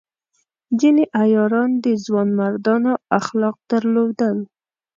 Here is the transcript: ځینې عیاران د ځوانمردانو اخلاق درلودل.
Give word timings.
ځینې 0.79 1.03
عیاران 1.21 1.71
د 1.83 1.85
ځوانمردانو 2.05 2.91
اخلاق 3.19 3.55
درلودل. 3.71 4.37